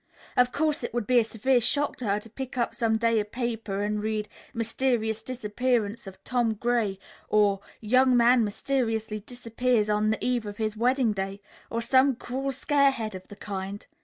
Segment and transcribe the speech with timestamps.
[0.35, 3.19] Of course it would be a severe shock to her to pick up some day
[3.19, 6.97] a paper and read, 'Mysterious Disappearance of Tom Gray,'
[7.29, 12.51] or 'Young Man Mysteriously Disappears on the Eve of His Wedding Day,' or some cruel
[12.51, 13.85] scarehead of the kind.